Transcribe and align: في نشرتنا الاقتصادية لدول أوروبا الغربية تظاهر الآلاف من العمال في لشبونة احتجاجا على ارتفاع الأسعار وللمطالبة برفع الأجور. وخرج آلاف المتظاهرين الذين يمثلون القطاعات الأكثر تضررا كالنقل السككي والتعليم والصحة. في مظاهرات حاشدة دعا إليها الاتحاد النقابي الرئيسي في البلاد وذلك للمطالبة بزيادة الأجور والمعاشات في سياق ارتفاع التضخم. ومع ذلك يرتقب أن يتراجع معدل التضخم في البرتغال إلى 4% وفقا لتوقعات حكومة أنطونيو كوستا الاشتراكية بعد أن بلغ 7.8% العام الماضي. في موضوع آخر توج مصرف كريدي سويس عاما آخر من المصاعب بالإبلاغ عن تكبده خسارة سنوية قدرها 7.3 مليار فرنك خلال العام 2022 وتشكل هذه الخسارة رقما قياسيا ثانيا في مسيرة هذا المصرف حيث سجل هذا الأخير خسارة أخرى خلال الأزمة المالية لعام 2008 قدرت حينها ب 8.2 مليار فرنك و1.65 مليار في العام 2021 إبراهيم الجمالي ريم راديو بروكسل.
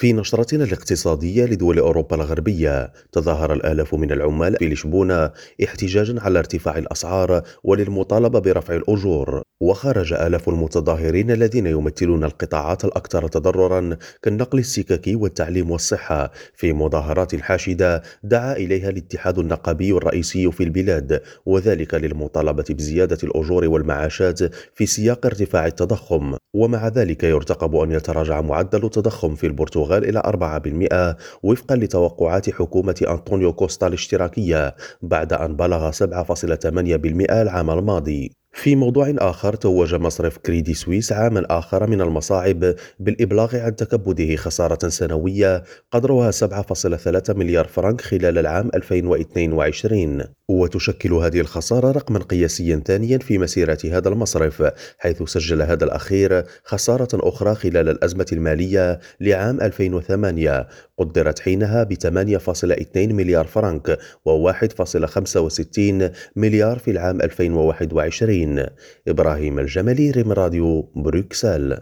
في 0.00 0.12
نشرتنا 0.12 0.64
الاقتصادية 0.64 1.44
لدول 1.44 1.78
أوروبا 1.78 2.16
الغربية 2.16 2.92
تظاهر 3.12 3.52
الآلاف 3.52 3.94
من 3.94 4.12
العمال 4.12 4.56
في 4.56 4.68
لشبونة 4.68 5.30
احتجاجا 5.64 6.20
على 6.20 6.38
ارتفاع 6.38 6.78
الأسعار 6.78 7.42
وللمطالبة 7.64 8.38
برفع 8.38 8.76
الأجور. 8.76 9.42
وخرج 9.60 10.12
آلاف 10.12 10.48
المتظاهرين 10.48 11.30
الذين 11.30 11.66
يمثلون 11.66 12.24
القطاعات 12.24 12.84
الأكثر 12.84 13.28
تضررا 13.28 13.96
كالنقل 14.22 14.58
السككي 14.58 15.16
والتعليم 15.16 15.70
والصحة. 15.70 16.30
في 16.54 16.72
مظاهرات 16.72 17.36
حاشدة 17.36 18.02
دعا 18.22 18.52
إليها 18.52 18.88
الاتحاد 18.88 19.38
النقابي 19.38 19.90
الرئيسي 19.90 20.52
في 20.52 20.64
البلاد 20.64 21.22
وذلك 21.46 21.94
للمطالبة 21.94 22.64
بزيادة 22.70 23.18
الأجور 23.22 23.64
والمعاشات 23.64 24.38
في 24.74 24.86
سياق 24.86 25.26
ارتفاع 25.26 25.66
التضخم. 25.66 26.34
ومع 26.54 26.88
ذلك 26.88 27.24
يرتقب 27.24 27.76
أن 27.76 27.90
يتراجع 27.90 28.40
معدل 28.40 28.84
التضخم 28.84 29.34
في 29.34 29.46
البرتغال 29.46 30.04
إلى 30.04 30.22
4% 30.24 31.16
وفقا 31.42 31.76
لتوقعات 31.76 32.50
حكومة 32.50 33.02
أنطونيو 33.08 33.52
كوستا 33.52 33.86
الاشتراكية 33.86 34.76
بعد 35.02 35.32
أن 35.32 35.56
بلغ 35.56 35.90
7.8% 35.90 37.30
العام 37.30 37.70
الماضي. 37.70 38.39
في 38.60 38.76
موضوع 38.76 39.14
آخر 39.18 39.54
توج 39.54 39.94
مصرف 39.94 40.38
كريدي 40.38 40.74
سويس 40.74 41.12
عاما 41.12 41.46
آخر 41.50 41.90
من 41.90 42.00
المصاعب 42.00 42.74
بالإبلاغ 42.98 43.56
عن 43.56 43.76
تكبده 43.76 44.36
خسارة 44.36 44.88
سنوية 44.88 45.62
قدرها 45.90 46.30
7.3 46.30 47.30
مليار 47.30 47.66
فرنك 47.66 48.00
خلال 48.00 48.38
العام 48.38 48.70
2022 48.74 50.24
وتشكل 50.50 51.12
هذه 51.12 51.40
الخسارة 51.40 51.90
رقما 51.90 52.18
قياسيا 52.18 52.82
ثانيا 52.86 53.18
في 53.18 53.38
مسيرة 53.38 53.78
هذا 53.84 54.08
المصرف 54.08 54.72
حيث 54.98 55.22
سجل 55.22 55.62
هذا 55.62 55.84
الأخير 55.84 56.44
خسارة 56.64 57.08
أخرى 57.14 57.54
خلال 57.54 57.88
الأزمة 57.88 58.26
المالية 58.32 59.00
لعام 59.20 59.60
2008 59.60 60.66
قدرت 60.98 61.38
حينها 61.38 61.82
ب 61.82 61.94
8.2 61.94 62.96
مليار 62.96 63.46
فرنك 63.46 63.98
و1.65 64.28 65.80
مليار 66.36 66.78
في 66.78 66.90
العام 66.90 67.20
2021 67.20 68.66
إبراهيم 69.08 69.58
الجمالي 69.58 70.10
ريم 70.10 70.32
راديو 70.32 70.82
بروكسل. 70.96 71.78